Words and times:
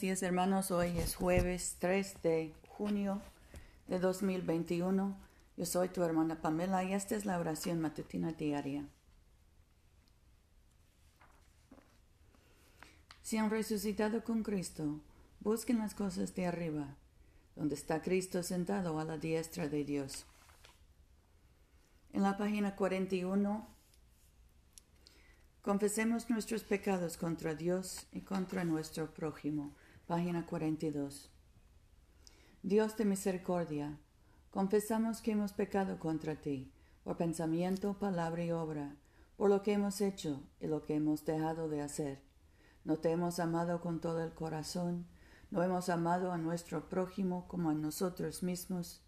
Días 0.00 0.22
hermanos, 0.22 0.70
hoy 0.70 0.98
es 0.98 1.14
jueves 1.14 1.76
3 1.78 2.22
de 2.22 2.52
junio 2.68 3.22
de 3.86 3.98
2021. 4.00 5.16
Yo 5.56 5.66
soy 5.66 5.88
tu 5.88 6.02
hermana 6.02 6.42
Pamela 6.42 6.82
y 6.82 6.92
esta 6.92 7.14
es 7.14 7.24
la 7.24 7.38
oración 7.38 7.80
matutina 7.80 8.32
diaria. 8.32 8.84
Si 13.22 13.36
han 13.36 13.50
resucitado 13.50 14.24
con 14.24 14.42
Cristo, 14.42 15.00
busquen 15.40 15.78
las 15.78 15.94
cosas 15.94 16.34
de 16.34 16.46
arriba, 16.46 16.96
donde 17.54 17.76
está 17.76 18.02
Cristo 18.02 18.42
sentado 18.42 18.98
a 18.98 19.04
la 19.04 19.16
diestra 19.16 19.68
de 19.68 19.84
Dios. 19.84 20.26
En 22.12 22.22
la 22.22 22.36
página 22.36 22.74
41 22.74 23.74
Confesemos 25.64 26.28
nuestros 26.28 26.62
pecados 26.62 27.16
contra 27.16 27.54
Dios 27.54 28.06
y 28.12 28.20
contra 28.20 28.64
nuestro 28.64 29.14
prójimo. 29.14 29.72
Página 30.06 30.46
42. 30.46 31.30
Dios 32.62 32.96
de 32.96 33.04
misericordia, 33.04 33.98
confesamos 34.50 35.20
que 35.20 35.32
hemos 35.32 35.52
pecado 35.52 35.98
contra 35.98 36.36
ti, 36.36 36.70
por 37.02 37.16
pensamiento, 37.16 37.94
palabra 37.98 38.44
y 38.44 38.50
obra, 38.50 38.96
por 39.36 39.50
lo 39.50 39.62
que 39.62 39.72
hemos 39.72 40.00
hecho 40.00 40.42
y 40.60 40.66
lo 40.66 40.82
que 40.82 40.94
hemos 40.94 41.24
dejado 41.24 41.68
de 41.68 41.80
hacer. 41.80 42.20
No 42.84 42.96
te 42.96 43.10
hemos 43.10 43.38
amado 43.38 43.80
con 43.80 44.00
todo 44.00 44.22
el 44.22 44.32
corazón, 44.32 45.06
no 45.50 45.62
hemos 45.62 45.88
amado 45.88 46.32
a 46.32 46.38
nuestro 46.38 46.88
prójimo 46.88 47.48
como 47.48 47.70
a 47.70 47.74
nosotros 47.74 48.42
mismos. 48.42 49.02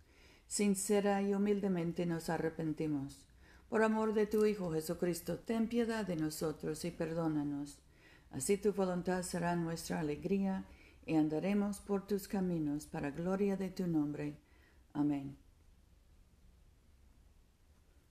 Sincera 0.46 1.20
y 1.22 1.34
humildemente 1.34 2.06
nos 2.06 2.30
arrepentimos 2.30 3.26
por 3.68 3.82
amor 3.82 4.14
de 4.14 4.26
tu 4.26 4.46
Hijo 4.46 4.72
Jesucristo, 4.72 5.38
ten 5.38 5.68
piedad 5.68 6.06
de 6.06 6.16
nosotros 6.16 6.84
y 6.84 6.90
perdónanos. 6.90 7.78
Así 8.30 8.56
tu 8.58 8.72
voluntad 8.72 9.22
será 9.22 9.56
nuestra 9.56 10.00
alegría 10.00 10.64
y 11.06 11.14
andaremos 11.14 11.80
por 11.80 12.06
tus 12.06 12.28
caminos 12.28 12.86
para 12.86 13.10
gloria 13.10 13.56
de 13.56 13.70
tu 13.70 13.86
nombre. 13.86 14.36
Amén. 14.92 15.36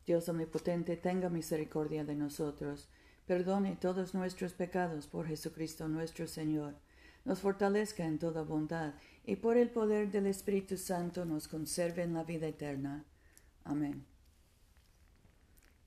Dios 0.06 0.28
omnipotente, 0.30 0.98
tenga 0.98 1.30
misericordia 1.30 2.04
de 2.06 2.16
nosotros, 2.16 2.90
perdone 3.28 3.76
todos 3.76 4.14
nuestros 4.14 4.54
pecados 4.54 5.08
por 5.08 5.28
Jesucristo 5.28 5.88
nuestro 5.88 6.28
Señor, 6.28 6.76
nos 7.26 7.40
fortalezca 7.40 8.06
en 8.06 8.20
toda 8.20 8.44
bondad 8.44 8.94
y 9.26 9.36
por 9.36 9.58
el 9.58 9.70
poder 9.70 10.12
del 10.12 10.28
Espíritu 10.28 10.78
Santo 10.78 11.26
nos 11.26 11.48
conserve 11.48 12.04
en 12.04 12.14
la 12.14 12.24
vida 12.24 12.48
eterna. 12.48 13.04
Amén. 13.64 14.06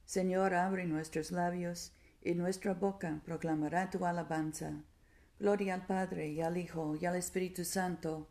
Señor, 0.05 0.55
abre 0.55 0.87
nuestros 0.87 1.31
labios, 1.31 1.93
y 2.23 2.35
nuestra 2.35 2.75
boca 2.75 3.21
proclamará 3.25 3.91
tu 3.91 4.05
alabanza. 4.05 4.73
Gloria 5.39 5.75
al 5.75 5.87
Padre, 5.87 6.29
y 6.29 6.41
al 6.41 6.57
Hijo, 6.57 6.97
y 6.97 7.07
al 7.07 7.17
Espíritu 7.17 7.65
Santo, 7.65 8.29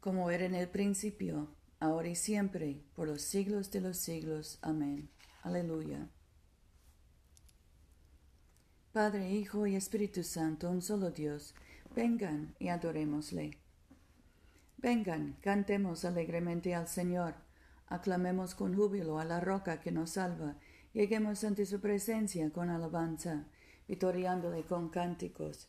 como 0.00 0.30
era 0.30 0.44
en 0.44 0.54
el 0.54 0.68
principio, 0.68 1.54
ahora 1.80 2.08
y 2.08 2.14
siempre, 2.14 2.82
por 2.94 3.08
los 3.08 3.22
siglos 3.22 3.70
de 3.70 3.80
los 3.80 3.98
siglos. 3.98 4.58
Amén. 4.62 5.10
Aleluya. 5.42 6.08
Padre, 8.92 9.30
Hijo 9.30 9.66
y 9.66 9.74
Espíritu 9.74 10.22
Santo, 10.22 10.70
un 10.70 10.82
solo 10.82 11.10
Dios, 11.10 11.54
vengan 11.94 12.54
y 12.58 12.68
adorémosle. 12.68 13.58
Vengan, 14.78 15.36
cantemos 15.40 16.04
alegremente 16.04 16.74
al 16.74 16.88
Señor, 16.88 17.34
aclamemos 17.86 18.54
con 18.54 18.74
júbilo 18.74 19.18
a 19.18 19.24
la 19.24 19.40
roca 19.40 19.80
que 19.80 19.92
nos 19.92 20.10
salva, 20.10 20.56
Lleguemos 20.92 21.42
ante 21.44 21.64
su 21.64 21.80
presencia 21.80 22.50
con 22.50 22.68
alabanza, 22.68 23.46
vitoriándole 23.88 24.64
con 24.64 24.90
cánticos. 24.90 25.68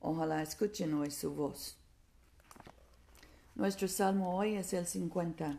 Ojalá 0.00 0.42
escuchen 0.42 0.94
hoy 0.94 1.10
su 1.10 1.34
voz. 1.34 1.76
Nuestro 3.54 3.88
salmo 3.88 4.36
hoy 4.36 4.54
es 4.54 4.72
el 4.72 4.86
50. 4.86 5.58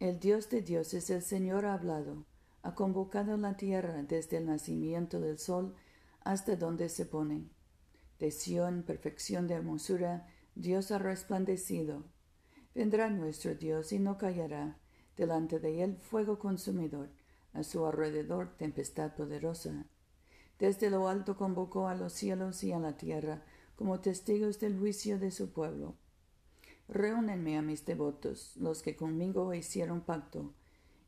El 0.00 0.20
Dios 0.20 0.48
de 0.48 0.62
dioses, 0.62 1.10
el 1.10 1.22
Señor 1.22 1.66
ha 1.66 1.74
hablado, 1.74 2.24
ha 2.62 2.74
convocado 2.74 3.36
la 3.36 3.56
tierra 3.56 4.02
desde 4.02 4.38
el 4.38 4.46
nacimiento 4.46 5.20
del 5.20 5.38
sol 5.38 5.74
hasta 6.24 6.56
donde 6.56 6.88
se 6.88 7.04
pone. 7.04 7.48
De 8.18 8.30
Sión, 8.30 8.82
perfección 8.82 9.46
de 9.46 9.54
hermosura, 9.54 10.26
Dios 10.54 10.90
ha 10.90 10.98
resplandecido 10.98 12.04
Vendrá 12.78 13.10
nuestro 13.10 13.56
Dios 13.56 13.92
y 13.92 13.98
no 13.98 14.18
callará, 14.18 14.78
delante 15.16 15.58
de 15.58 15.82
él 15.82 15.96
fuego 15.96 16.38
consumidor, 16.38 17.08
a 17.52 17.64
su 17.64 17.84
alrededor 17.84 18.56
tempestad 18.56 19.16
poderosa. 19.16 19.84
Desde 20.58 20.90
lo 20.90 21.08
alto 21.08 21.36
convocó 21.36 21.88
a 21.88 21.94
los 21.94 22.12
cielos 22.12 22.64
y 22.64 22.72
a 22.72 22.78
la 22.78 22.96
tierra 22.96 23.42
como 23.76 24.00
testigos 24.00 24.58
del 24.58 24.76
juicio 24.76 25.20
de 25.20 25.30
su 25.30 25.52
pueblo. 25.52 25.94
Reúnenme 26.88 27.56
a 27.56 27.62
mis 27.62 27.84
devotos, 27.84 28.56
los 28.56 28.82
que 28.82 28.96
conmigo 28.96 29.54
hicieron 29.54 30.00
pacto, 30.00 30.52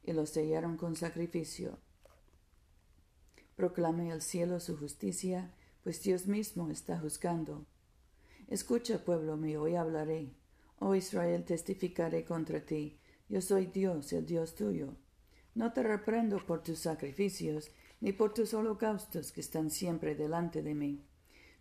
y 0.04 0.12
los 0.12 0.30
sellaron 0.30 0.76
con 0.76 0.94
sacrificio. 0.94 1.78
Proclame 3.56 4.12
al 4.12 4.22
cielo 4.22 4.60
su 4.60 4.76
justicia, 4.76 5.52
pues 5.82 6.00
Dios 6.02 6.26
mismo 6.28 6.70
está 6.70 6.98
juzgando. 6.98 7.66
Escucha, 8.46 9.04
pueblo 9.04 9.36
mío, 9.36 9.66
y 9.66 9.74
hablaré. 9.74 10.32
Oh 10.78 10.94
Israel, 10.94 11.44
testificaré 11.44 12.24
contra 12.24 12.64
ti. 12.64 13.00
Yo 13.28 13.40
soy 13.40 13.66
Dios, 13.66 14.12
el 14.12 14.26
Dios 14.26 14.54
tuyo. 14.54 14.94
No 15.54 15.72
te 15.72 15.82
reprendo 15.82 16.44
por 16.46 16.62
tus 16.62 16.78
sacrificios, 16.78 17.70
ni 18.00 18.12
por 18.12 18.32
tus 18.32 18.54
holocaustos 18.54 19.32
que 19.32 19.40
están 19.40 19.70
siempre 19.70 20.14
delante 20.14 20.62
de 20.62 20.74
mí. 20.74 21.04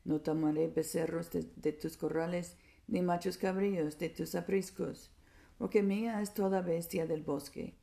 No 0.05 0.21
tomaré 0.21 0.67
becerros 0.67 1.29
de, 1.31 1.73
tus 1.73 1.97
corrales, 1.97 2.55
ni 2.87 3.01
machos 3.01 3.37
cabríos 3.37 3.99
de 3.99 4.09
tus 4.09 4.35
apriscos, 4.35 5.11
porque 5.57 5.83
mía 5.83 6.21
es 6.21 6.33
toda 6.33 6.61
bestia 6.61 7.05
del 7.05 7.21
bosque, 7.21 7.75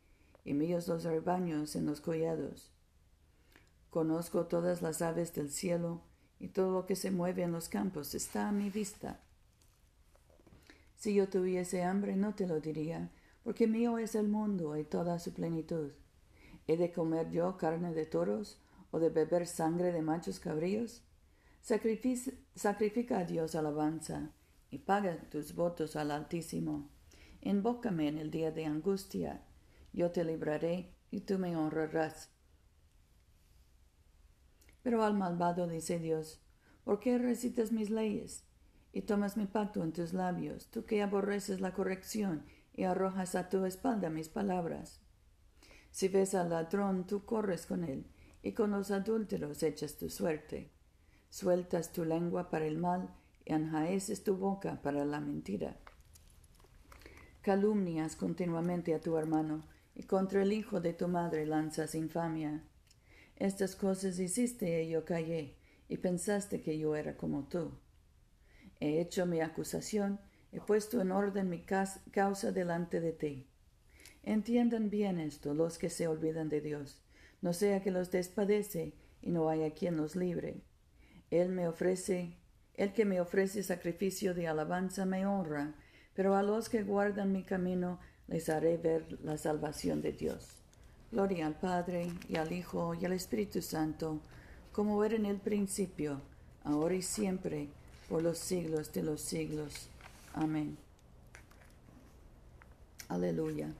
y 0.44 0.54
míos 0.54 0.88
los 0.88 1.04
rebaños 1.04 1.76
en 1.76 1.86
los 1.86 2.00
collados. 2.00 2.72
Conozco 3.90 4.46
todas 4.46 4.82
las 4.82 5.02
aves 5.02 5.34
del 5.34 5.50
cielo, 5.50 6.02
y 6.38 6.48
todo 6.48 6.72
lo 6.72 6.86
que 6.86 6.96
se 6.96 7.10
mueve 7.10 7.42
en 7.42 7.52
los 7.52 7.68
campos 7.68 8.14
está 8.14 8.48
a 8.48 8.52
mi 8.52 8.70
vista. 8.70 9.20
Si 10.96 11.14
yo 11.14 11.28
tuviese 11.28 11.82
hambre 11.82 12.16
no 12.16 12.34
te 12.34 12.46
lo 12.46 12.60
diría, 12.60 13.10
porque 13.44 13.66
mío 13.66 13.98
es 13.98 14.14
el 14.14 14.28
mundo 14.28 14.76
y 14.76 14.84
toda 14.84 15.18
su 15.18 15.32
plenitud. 15.32 15.92
¿He 16.66 16.76
de 16.76 16.92
comer 16.92 17.30
yo 17.30 17.56
carne 17.56 17.94
de 17.94 18.06
toros 18.06 18.60
o 18.90 18.98
de 18.98 19.10
beber 19.10 19.46
sangre 19.46 19.92
de 19.92 20.02
machos 20.02 20.40
cabríos? 20.40 21.02
sacrifica 21.62 23.18
a 23.18 23.24
Dios 23.24 23.54
alabanza 23.54 24.30
y 24.70 24.78
paga 24.78 25.28
tus 25.30 25.54
votos 25.54 25.96
al 25.96 26.10
Altísimo. 26.10 26.88
Invócame 27.40 28.08
en 28.08 28.18
el 28.18 28.30
día 28.30 28.52
de 28.52 28.66
angustia, 28.66 29.42
yo 29.92 30.10
te 30.12 30.24
libraré 30.24 30.94
y 31.10 31.20
tú 31.22 31.38
me 31.38 31.56
honrarás. 31.56 32.30
Pero 34.82 35.02
al 35.02 35.14
malvado 35.14 35.66
dice 35.66 35.98
Dios, 35.98 36.40
¿por 36.84 37.00
qué 37.00 37.18
recitas 37.18 37.72
mis 37.72 37.90
leyes? 37.90 38.46
y 38.96 39.02
tomas 39.02 39.36
mi 39.36 39.44
pacto 39.44 39.82
en 39.82 39.92
tus 39.92 40.14
labios, 40.14 40.70
tú 40.70 40.86
que 40.86 41.02
aborreces 41.02 41.60
la 41.60 41.74
corrección 41.74 42.46
y 42.72 42.84
arrojas 42.84 43.34
a 43.34 43.50
tu 43.50 43.66
espalda 43.66 44.08
mis 44.08 44.30
palabras. 44.30 45.02
Si 45.96 46.08
ves 46.08 46.34
al 46.34 46.50
ladrón, 46.50 47.06
tú 47.06 47.24
corres 47.24 47.64
con 47.64 47.82
él, 47.82 48.04
y 48.42 48.52
con 48.52 48.72
los 48.72 48.90
adúlteros 48.90 49.62
echas 49.62 49.96
tu 49.96 50.10
suerte. 50.10 50.70
Sueltas 51.30 51.90
tu 51.90 52.04
lengua 52.04 52.50
para 52.50 52.66
el 52.66 52.76
mal 52.76 53.08
y 53.46 53.54
enjaeces 53.54 54.22
tu 54.22 54.36
boca 54.36 54.82
para 54.82 55.06
la 55.06 55.20
mentira. 55.20 55.78
Calumnias 57.40 58.14
continuamente 58.14 58.94
a 58.94 59.00
tu 59.00 59.16
hermano, 59.16 59.64
y 59.94 60.02
contra 60.02 60.42
el 60.42 60.52
hijo 60.52 60.82
de 60.82 60.92
tu 60.92 61.08
madre 61.08 61.46
lanzas 61.46 61.94
infamia. 61.94 62.62
Estas 63.36 63.74
cosas 63.74 64.18
hiciste 64.18 64.82
y 64.82 64.90
yo 64.90 65.06
callé, 65.06 65.56
y 65.88 65.96
pensaste 65.96 66.60
que 66.60 66.78
yo 66.78 66.94
era 66.94 67.16
como 67.16 67.48
tú. 67.48 67.72
He 68.80 69.00
hecho 69.00 69.24
mi 69.24 69.40
acusación, 69.40 70.20
he 70.52 70.60
puesto 70.60 71.00
en 71.00 71.10
orden 71.10 71.48
mi 71.48 71.64
causa 71.64 72.52
delante 72.52 73.00
de 73.00 73.12
ti. 73.12 73.48
Entiendan 74.26 74.90
bien 74.90 75.20
esto 75.20 75.54
los 75.54 75.78
que 75.78 75.88
se 75.88 76.08
olvidan 76.08 76.48
de 76.48 76.60
Dios, 76.60 76.98
no 77.42 77.52
sea 77.52 77.80
que 77.80 77.92
los 77.92 78.10
despadece 78.10 78.92
y 79.22 79.30
no 79.30 79.48
haya 79.48 79.70
quien 79.70 79.96
los 79.96 80.16
libre. 80.16 80.64
Él 81.30 81.52
me 81.52 81.68
ofrece, 81.68 82.36
el 82.74 82.92
que 82.92 83.04
me 83.04 83.20
ofrece 83.20 83.62
sacrificio 83.62 84.34
de 84.34 84.48
alabanza 84.48 85.06
me 85.06 85.26
honra, 85.26 85.76
pero 86.12 86.34
a 86.34 86.42
los 86.42 86.68
que 86.68 86.82
guardan 86.82 87.30
mi 87.30 87.44
camino 87.44 88.00
les 88.26 88.48
haré 88.48 88.78
ver 88.78 89.16
la 89.22 89.38
salvación 89.38 90.02
de 90.02 90.10
Dios. 90.10 90.56
Gloria 91.12 91.46
al 91.46 91.60
Padre 91.60 92.08
y 92.28 92.34
al 92.34 92.50
Hijo 92.50 92.96
y 92.96 93.04
al 93.04 93.12
Espíritu 93.12 93.62
Santo, 93.62 94.20
como 94.72 95.04
era 95.04 95.14
en 95.14 95.26
el 95.26 95.38
principio, 95.38 96.20
ahora 96.64 96.96
y 96.96 97.02
siempre, 97.02 97.68
por 98.08 98.24
los 98.24 98.38
siglos 98.38 98.92
de 98.92 99.04
los 99.04 99.20
siglos. 99.20 99.88
Amén. 100.34 100.76
Aleluya. 103.08 103.72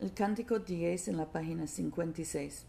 El 0.00 0.14
cántico 0.14 0.60
10 0.60 1.08
en 1.08 1.18
la 1.18 1.30
página 1.30 1.66
56. 1.66 2.64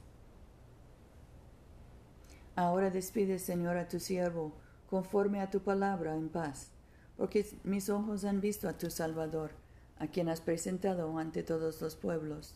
Ahora 2.57 2.89
despide, 2.89 3.39
Señor, 3.39 3.77
a 3.77 3.87
tu 3.87 4.01
siervo, 4.01 4.51
conforme 4.89 5.39
a 5.39 5.49
tu 5.49 5.61
palabra, 5.61 6.17
en 6.17 6.27
paz, 6.27 6.71
porque 7.15 7.45
mis 7.63 7.89
ojos 7.89 8.25
han 8.25 8.41
visto 8.41 8.67
a 8.67 8.77
tu 8.77 8.91
Salvador, 8.91 9.51
a 9.97 10.07
quien 10.07 10.27
has 10.27 10.41
presentado 10.41 11.17
ante 11.17 11.41
todos 11.41 11.81
los 11.81 11.95
pueblos, 11.95 12.55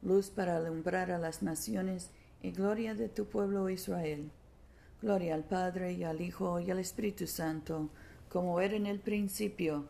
luz 0.00 0.30
para 0.30 0.58
alumbrar 0.58 1.10
a 1.10 1.18
las 1.18 1.42
naciones 1.42 2.12
y 2.40 2.52
gloria 2.52 2.94
de 2.94 3.08
tu 3.08 3.24
pueblo 3.24 3.68
Israel. 3.68 4.30
Gloria 5.02 5.34
al 5.34 5.42
Padre 5.42 5.94
y 5.94 6.04
al 6.04 6.20
Hijo 6.20 6.60
y 6.60 6.70
al 6.70 6.78
Espíritu 6.78 7.26
Santo, 7.26 7.90
como 8.28 8.60
era 8.60 8.76
en 8.76 8.86
el 8.86 9.00
principio, 9.00 9.88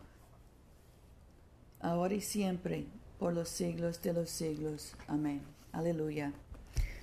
ahora 1.80 2.14
y 2.14 2.22
siempre, 2.22 2.86
por 3.19 3.32
los 3.32 3.49
siglos 3.49 4.02
de 4.02 4.12
los 4.12 4.31
siglos. 4.31 4.94
Amén. 5.06 5.43
Aleluya. 5.72 6.32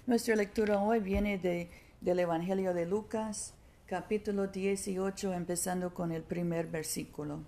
Nuestra 0.08 0.36
lectura 0.36 0.80
hoy 0.82 1.00
viene 1.00 1.38
de 1.38 1.70
del 2.02 2.18
Evangelio 2.18 2.74
de 2.74 2.88
Lucas, 2.88 3.54
capítulo 3.86 4.48
18, 4.48 5.34
empezando 5.34 5.94
con 5.94 6.12
el 6.12 6.24
primer 6.24 6.66
versículo. 6.66 7.42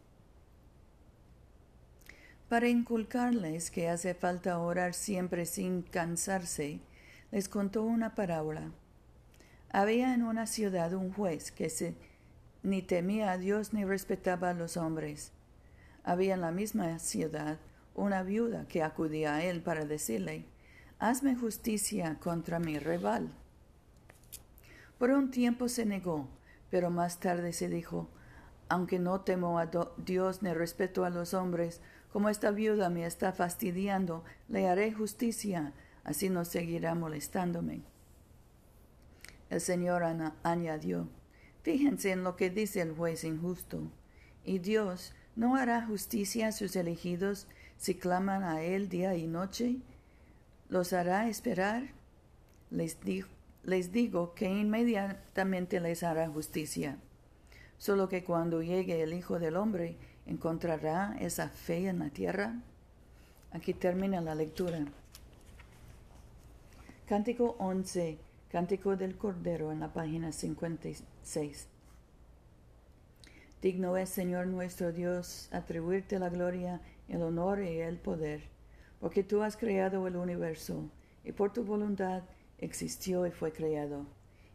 Para 2.49 2.69
inculcarles 2.69 3.71
que 3.71 3.89
hace 3.89 4.13
falta 4.13 4.59
orar 4.59 4.93
siempre 4.93 5.47
sin 5.47 5.81
cansarse, 5.81 6.81
les 7.31 7.49
contó 7.49 7.81
una 7.81 8.13
parábola. 8.13 8.69
Había 9.71 10.13
en 10.13 10.21
una 10.21 10.45
ciudad 10.45 10.93
un 10.93 11.11
juez 11.11 11.51
que 11.51 11.71
se, 11.71 11.95
ni 12.61 12.83
temía 12.83 13.31
a 13.31 13.39
Dios 13.39 13.73
ni 13.73 13.85
respetaba 13.85 14.51
a 14.51 14.53
los 14.53 14.77
hombres. 14.77 15.31
Había 16.03 16.35
en 16.35 16.41
la 16.41 16.51
misma 16.51 16.99
ciudad 16.99 17.57
una 17.95 18.23
viuda 18.23 18.67
que 18.67 18.83
acudía 18.83 19.35
a 19.35 19.43
él 19.43 19.61
para 19.61 19.85
decirle, 19.85 20.45
Hazme 20.99 21.35
justicia 21.35 22.17
contra 22.19 22.59
mi 22.59 22.79
rival. 22.79 23.29
Por 24.97 25.11
un 25.11 25.31
tiempo 25.31 25.67
se 25.67 25.85
negó, 25.85 26.29
pero 26.69 26.89
más 26.89 27.19
tarde 27.19 27.51
se 27.51 27.67
dijo, 27.67 28.07
aunque 28.69 28.99
no 28.99 29.21
temo 29.21 29.59
a 29.59 29.69
Dios 29.97 30.41
ni 30.41 30.53
respeto 30.53 31.03
a 31.03 31.09
los 31.09 31.33
hombres, 31.33 31.81
como 32.11 32.29
esta 32.29 32.51
viuda 32.51 32.89
me 32.89 33.05
está 33.05 33.33
fastidiando, 33.33 34.23
le 34.47 34.67
haré 34.67 34.93
justicia, 34.93 35.73
así 36.03 36.29
no 36.29 36.45
seguirá 36.45 36.95
molestándome. 36.95 37.83
El 39.49 39.61
Señor 39.61 40.03
añadió, 40.43 41.09
fíjense 41.63 42.11
en 42.11 42.23
lo 42.23 42.35
que 42.35 42.49
dice 42.49 42.81
el 42.81 42.95
juez 42.95 43.23
injusto, 43.23 43.91
y 44.45 44.59
Dios 44.59 45.13
no 45.35 45.55
hará 45.55 45.85
justicia 45.85 46.47
a 46.47 46.51
sus 46.51 46.75
elegidos 46.75 47.47
si 47.77 47.95
claman 47.95 48.43
a 48.43 48.61
Él 48.61 48.89
día 48.89 49.15
y 49.15 49.27
noche. 49.27 49.77
¿Los 50.69 50.93
hará 50.93 51.27
esperar? 51.27 51.89
Les 52.69 53.91
digo 53.91 54.33
que 54.33 54.45
inmediatamente 54.49 55.79
les 55.79 56.03
hará 56.03 56.29
justicia. 56.29 56.97
Solo 57.77 58.07
que 58.07 58.23
cuando 58.23 58.61
llegue 58.61 59.01
el 59.01 59.13
Hijo 59.13 59.39
del 59.39 59.57
Hombre, 59.57 59.97
¿encontrará 60.25 61.17
esa 61.19 61.49
fe 61.49 61.87
en 61.87 61.99
la 61.99 62.09
tierra? 62.09 62.55
Aquí 63.51 63.73
termina 63.73 64.21
la 64.21 64.35
lectura. 64.35 64.85
Cántico 67.05 67.55
11, 67.59 68.17
Cántico 68.49 68.95
del 68.95 69.17
Cordero 69.17 69.71
en 69.71 69.81
la 69.81 69.91
página 69.91 70.31
56. 70.31 71.67
Digno 73.63 73.95
es, 73.95 74.09
Señor 74.09 74.47
nuestro 74.47 74.91
Dios, 74.91 75.47
atribuirte 75.53 76.19
la 76.19 76.27
gloria, 76.27 76.81
el 77.07 77.21
honor 77.21 77.63
y 77.63 77.79
el 77.79 77.97
poder, 77.97 78.41
porque 78.99 79.23
tú 79.23 79.41
has 79.41 79.55
creado 79.55 80.05
el 80.05 80.17
universo, 80.17 80.89
y 81.23 81.31
por 81.31 81.53
tu 81.53 81.63
voluntad 81.63 82.23
existió 82.57 83.25
y 83.25 83.31
fue 83.31 83.53
creado. 83.53 84.05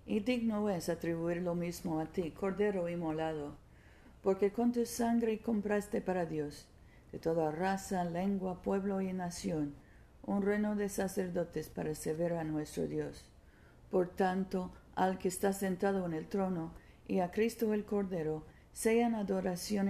Y 0.05 0.20
digno 0.20 0.69
es 0.69 0.90
atribuir 0.90 1.40
lo 1.40 1.55
mismo 1.55 2.00
a 2.00 2.05
ti, 2.05 2.32
Cordero 2.32 2.87
inmolado, 2.87 3.56
porque 4.22 4.52
con 4.52 4.72
tu 4.72 4.84
sangre 4.84 5.38
compraste 5.38 6.02
para 6.02 6.26
Dios, 6.26 6.66
de 7.11 7.19
toda 7.19 7.50
raza, 7.50 8.04
lengua, 8.04 8.61
pueblo 8.61 9.00
y 9.00 9.14
nación, 9.14 9.75
un 10.22 10.43
reino 10.43 10.76
de 10.76 10.90
sacerdotes 10.90 11.70
para 11.70 11.94
servir 11.94 12.34
a 12.34 12.44
nuestro 12.44 12.87
Dios. 12.87 13.25
Por 13.90 14.08
tanto, 14.08 14.70
al 14.94 15.16
que 15.16 15.28
está 15.28 15.54
sentado 15.54 16.04
en 16.04 16.12
el 16.12 16.28
trono, 16.28 16.75
y 17.06 17.20
a 17.20 17.31
Cristo 17.31 17.72
el 17.72 17.87
Cordero, 17.87 18.44
sean 18.78 19.16
adoración 19.16 19.88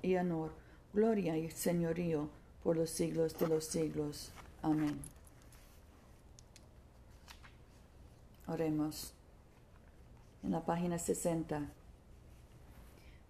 y, 0.00 0.14
honor, 0.14 0.52
gloria 0.94 1.36
y 1.36 1.50
señorío 1.50 2.28
por 2.62 2.76
los 2.76 2.88
siglos 2.88 3.36
de 3.36 3.48
los 3.48 3.64
siglos. 3.64 4.30
Amén. 4.62 4.96
Oremos. 8.46 9.12
En 10.44 10.52
la 10.52 10.64
página 10.64 11.00
60. 11.00 11.66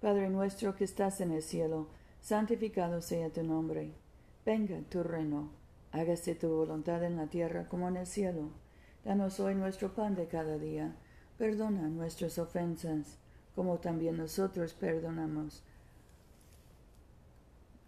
Padre 0.02 0.28
nuestro 0.28 0.76
que 0.76 0.84
estás 0.84 1.22
en 1.22 1.32
el 1.32 1.42
cielo, 1.42 1.88
santificado 2.20 3.00
sea 3.00 3.30
tu 3.30 3.42
nombre. 3.42 3.92
Venga 4.44 4.78
tu 4.90 5.02
reino. 5.02 5.48
Hágase 5.90 6.34
tu 6.34 6.48
voluntad 6.50 7.02
en 7.02 7.16
la 7.16 7.28
tierra 7.28 7.66
como 7.66 7.88
en 7.88 7.96
el 7.96 8.06
cielo. 8.06 8.50
Danos 9.06 9.40
hoy 9.40 9.54
nuestro 9.54 9.94
pan 9.94 10.14
de 10.14 10.26
cada 10.26 10.58
día. 10.58 10.94
Perdona 11.38 11.88
nuestras 11.88 12.38
ofensas, 12.38 13.16
como 13.58 13.78
también 13.78 14.16
nosotros 14.16 14.72
perdonamos 14.72 15.64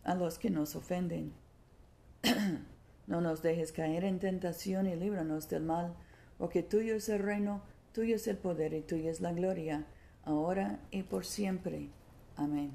a 0.03 0.17
los 0.17 0.37
que 0.37 0.51
nos 0.51 0.75
ofenden. 0.75 1.33
no 3.07 3.21
nos 3.21 3.41
dejes 3.41 3.71
caer 3.71 4.03
en 4.03 4.19
tentación 4.19 4.89
y 4.89 4.97
líbranos 4.97 5.49
del 5.49 5.63
mal 5.63 5.95
porque 6.39 6.65
tuyo 6.65 6.97
es 6.97 7.09
el 7.09 7.21
reino, 7.21 7.63
tuyo 7.93 8.17
es 8.17 8.27
el 8.27 8.37
poder 8.37 8.75
y 8.75 8.81
tuya 8.81 9.13
es 9.13 9.21
la 9.21 9.33
gloria, 9.33 9.87
ahora 10.25 10.81
y 10.91 11.05
por 11.05 11.25
siempre. 11.25 11.89
Amén. 12.35 12.73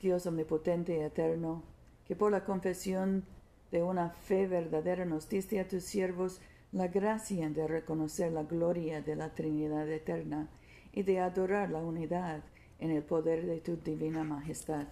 Dios 0.00 0.26
omnipotente 0.26 0.96
y 0.96 1.00
eterno, 1.00 1.62
que 2.08 2.16
por 2.16 2.32
la 2.32 2.44
confesión 2.44 3.22
de 3.70 3.84
una 3.84 4.10
fe 4.10 4.48
verdadera 4.48 5.04
nos 5.04 5.28
diste 5.28 5.60
a 5.60 5.68
tus 5.68 5.84
siervos 5.84 6.40
la 6.72 6.88
gracia 6.88 7.48
de 7.50 7.68
reconocer 7.68 8.32
la 8.32 8.42
gloria 8.42 9.02
de 9.02 9.16
la 9.16 9.34
Trinidad 9.34 9.88
eterna 9.88 10.48
y 10.92 11.02
de 11.02 11.20
adorar 11.20 11.70
la 11.70 11.78
unidad 11.78 12.42
en 12.78 12.90
el 12.90 13.02
poder 13.02 13.46
de 13.46 13.60
tu 13.60 13.76
divina 13.76 14.24
majestad 14.24 14.88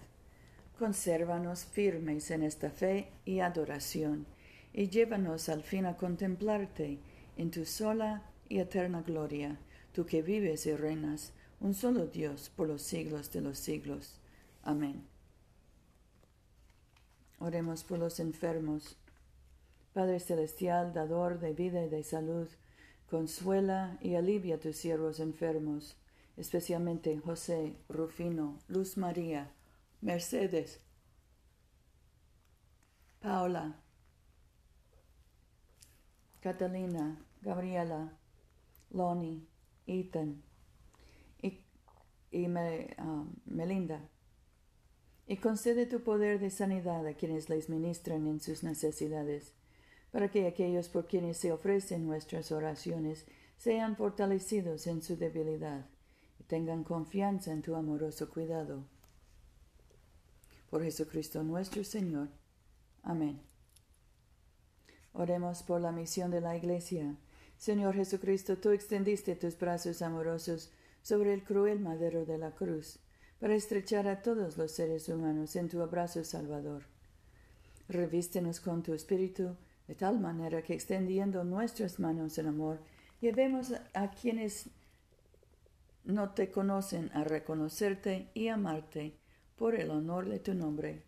consérvanos 0.81 1.65
firmes 1.65 2.31
en 2.31 2.41
esta 2.41 2.71
fe 2.71 3.11
y 3.23 3.41
adoración, 3.41 4.25
y 4.73 4.89
llévanos 4.89 5.47
al 5.47 5.61
fin 5.61 5.85
a 5.85 5.95
contemplarte 5.95 6.97
en 7.37 7.51
tu 7.51 7.65
sola 7.65 8.23
y 8.49 8.57
eterna 8.57 9.03
gloria, 9.03 9.59
tú 9.93 10.07
que 10.07 10.23
vives 10.23 10.65
y 10.65 10.75
reinas, 10.75 11.33
un 11.59 11.75
solo 11.75 12.07
Dios 12.07 12.49
por 12.55 12.67
los 12.67 12.81
siglos 12.81 13.31
de 13.31 13.41
los 13.41 13.59
siglos. 13.59 14.19
Amén. 14.63 15.05
Oremos 17.37 17.83
por 17.83 17.99
los 17.99 18.19
enfermos. 18.19 18.97
Padre 19.93 20.19
Celestial, 20.19 20.93
dador 20.93 21.39
de 21.39 21.53
vida 21.53 21.83
y 21.83 21.89
de 21.89 22.03
salud, 22.03 22.47
consuela 23.09 23.97
y 24.01 24.15
alivia 24.15 24.55
a 24.55 24.59
tus 24.59 24.77
siervos 24.77 25.19
enfermos, 25.19 25.97
especialmente 26.37 27.19
José, 27.19 27.75
Rufino, 27.89 28.59
Luz 28.67 28.97
María, 28.97 29.51
Mercedes, 29.99 30.79
Paula, 33.19 33.75
Catalina, 36.41 37.23
Gabriela, 37.41 38.17
Lonnie, 38.91 39.45
Ethan 39.85 40.41
y, 41.41 41.59
um, 42.97 43.33
Melinda. 43.45 44.09
Y 45.27 45.37
concede 45.37 45.85
tu 45.85 46.01
poder 46.01 46.39
de 46.39 46.49
sanidad 46.49 47.05
a 47.05 47.13
quienes 47.13 47.49
les 47.49 47.69
ministran 47.69 48.25
en 48.27 48.39
sus 48.39 48.63
necesidades, 48.63 49.53
para 50.11 50.29
que 50.29 50.47
aquellos 50.47 50.89
por 50.89 51.07
quienes 51.07 51.37
se 51.37 51.51
ofrecen 51.51 52.05
nuestras 52.05 52.51
oraciones 52.51 53.25
sean 53.57 53.95
fortalecidos 53.95 54.87
en 54.87 55.01
su 55.01 55.17
debilidad 55.17 55.85
y 56.39 56.43
tengan 56.43 56.83
confianza 56.83 57.51
en 57.51 57.61
tu 57.61 57.75
amoroso 57.75 58.29
cuidado 58.29 58.83
por 60.71 60.83
Jesucristo 60.83 61.43
nuestro 61.43 61.83
Señor. 61.83 62.29
Amén. 63.03 63.41
Oremos 65.13 65.63
por 65.63 65.81
la 65.81 65.91
misión 65.91 66.31
de 66.31 66.39
la 66.39 66.55
Iglesia. 66.55 67.17
Señor 67.57 67.93
Jesucristo, 67.95 68.57
tú 68.57 68.71
extendiste 68.71 69.35
tus 69.35 69.59
brazos 69.59 70.01
amorosos 70.01 70.71
sobre 71.03 71.33
el 71.33 71.43
cruel 71.43 71.81
madero 71.81 72.25
de 72.25 72.37
la 72.37 72.51
cruz 72.51 72.99
para 73.39 73.53
estrechar 73.53 74.07
a 74.07 74.21
todos 74.21 74.57
los 74.57 74.71
seres 74.71 75.09
humanos 75.09 75.55
en 75.57 75.67
tu 75.67 75.81
abrazo 75.81 76.23
salvador. 76.23 76.83
Revístenos 77.89 78.61
con 78.61 78.81
tu 78.81 78.93
espíritu 78.93 79.57
de 79.91 79.95
tal 79.95 80.21
manera 80.21 80.61
que 80.61 80.73
extendiendo 80.73 81.43
nuestras 81.43 81.99
manos 81.99 82.37
en 82.37 82.47
amor, 82.47 82.79
llevemos 83.19 83.73
a 83.93 84.09
quienes 84.11 84.69
no 86.05 86.29
te 86.29 86.49
conocen 86.49 87.11
a 87.13 87.25
reconocerte 87.25 88.31
y 88.33 88.47
amarte 88.47 89.17
por 89.57 89.75
el 89.75 89.91
honor 89.91 90.29
de 90.29 90.39
tu 90.39 90.53
nombre. 90.53 91.03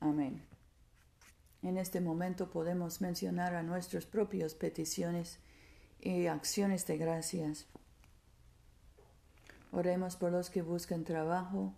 Amén. 0.00 0.42
En 1.60 1.76
este 1.76 2.00
momento 2.00 2.48
podemos 2.48 3.02
mencionar 3.02 3.54
a 3.54 3.62
nuestras 3.62 4.06
propias 4.06 4.54
peticiones 4.54 5.38
y 6.00 6.24
acciones 6.24 6.86
de 6.86 6.96
gracias. 6.96 7.66
Oremos 9.70 10.16
por 10.16 10.32
los 10.32 10.48
que 10.48 10.62
buscan 10.62 11.04
trabajo, 11.04 11.74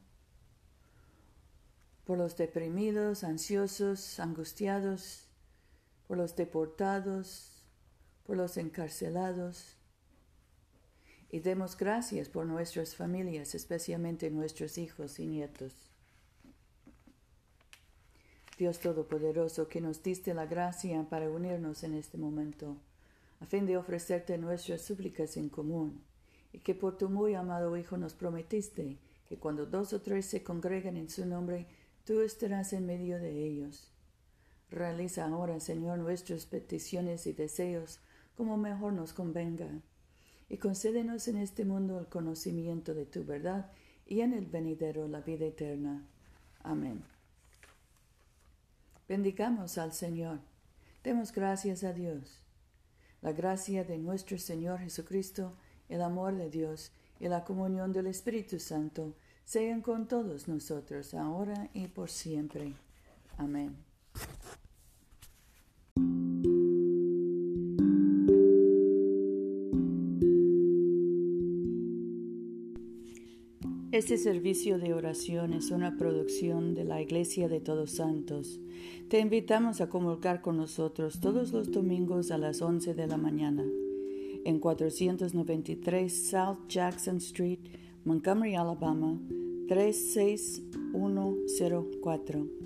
por 2.05 2.19
los 2.19 2.37
deprimidos, 2.37 3.25
ansiosos, 3.25 4.21
angustiados, 4.21 5.26
por 6.07 6.17
los 6.17 6.37
deportados, 6.37 7.63
por 8.25 8.37
los 8.37 8.57
encarcelados. 8.57 9.77
Y 11.31 11.41
demos 11.41 11.77
gracias 11.77 12.29
por 12.29 12.47
nuestras 12.47 12.95
familias, 12.95 13.55
especialmente 13.55 14.31
nuestros 14.31 14.79
hijos 14.79 15.19
y 15.19 15.27
nietos. 15.27 15.73
Dios 18.59 18.79
Todopoderoso, 18.79 19.69
que 19.69 19.83
nos 19.83 20.03
diste 20.03 20.33
la 20.33 20.47
gracia 20.47 21.07
para 21.11 21.29
unirnos 21.29 21.83
en 21.85 21.95
este 21.95 22.17
momento, 22.17 22.77
a 23.41 23.47
fin 23.47 23.67
de 23.67 23.77
ofrecerte 23.77 24.39
nuestras 24.39 24.81
súplicas 24.81 25.37
en 25.37 25.51
común 25.51 26.03
y 26.53 26.61
que 26.61 26.75
por 26.75 26.97
tu 26.97 27.11
muy 27.11 27.35
amado 27.35 27.77
Hijo 27.77 27.99
nos 27.99 28.15
prometiste 28.15 28.97
que 29.29 29.37
cuando 29.37 29.67
dos 29.67 29.93
o 29.93 30.01
tres 30.01 30.25
se 30.25 30.43
congregan 30.43 30.97
en 30.97 31.11
su 31.11 31.27
nombre, 31.27 31.67
tú 32.07 32.21
estarás 32.21 32.73
en 32.73 32.87
medio 32.87 33.19
de 33.19 33.45
ellos. 33.45 33.93
Realiza 34.71 35.27
ahora, 35.27 35.61
Señor, 35.61 35.99
nuestras 35.99 36.47
peticiones 36.47 37.27
y 37.27 37.33
deseos 37.33 38.01
como 38.37 38.57
mejor 38.57 38.93
nos 38.93 39.13
convenga, 39.13 39.69
y 40.49 40.59
concédenos 40.59 41.27
en 41.29 41.39
este 41.39 41.65
mundo 41.65 41.99
el 41.99 42.07
conocimiento 42.07 42.95
de 42.95 43.07
tu 43.07 43.25
verdad 43.25 43.73
y 44.07 44.21
en 44.21 44.33
el 44.33 44.47
venidero 44.47 45.09
la 45.09 45.21
vida 45.21 45.47
eterna. 45.47 46.07
Amén. 46.63 47.03
Bendigamos 49.09 49.79
al 49.79 49.93
Señor. 49.93 50.41
Demos 51.03 51.33
gracias 51.33 51.85
a 51.85 51.93
Dios. 51.93 52.41
La 53.23 53.33
gracia 53.33 53.85
de 53.85 53.99
nuestro 53.99 54.39
Señor 54.39 54.81
Jesucristo 54.81 55.55
el 55.89 56.03
amor 56.03 56.35
de 56.37 56.51
Dios 56.51 56.93
y 57.21 57.29
la 57.29 57.45
comunión 57.45 57.93
del 57.93 58.07
Espíritu 58.07 58.59
Santo 58.59 59.15
sean 59.45 59.81
con 59.81 60.09
todos 60.09 60.49
nosotros, 60.49 61.15
ahora 61.15 61.71
y 61.73 61.87
por 61.89 62.11
siempre. 62.11 62.75
Amén. 63.39 63.86
Este 73.97 74.19
servicio 74.19 74.79
de 74.79 74.93
oración 74.93 75.55
es 75.55 75.71
una 75.71 75.97
producción 75.97 76.75
de 76.75 76.85
la 76.85 77.01
Iglesia 77.01 77.49
de 77.49 77.61
Todos 77.61 77.93
Santos. 77.93 78.61
Te 79.09 79.21
invitamos 79.21 79.81
a 79.81 79.89
convocar 79.89 80.43
con 80.43 80.59
nosotros 80.59 81.19
todos 81.19 81.53
los 81.53 81.73
domingos 81.73 82.31
a 82.31 82.37
las 82.37 82.61
11 82.61 82.93
de 82.93 83.07
la 83.07 83.17
mañana 83.17 83.65
en 84.45 84.61
493 84.61 86.13
South 86.13 86.59
Jackson 86.69 87.17
Street, 87.17 87.61
Montgomery, 88.05 88.55
Alabama 88.55 89.19
36104. 89.69 92.66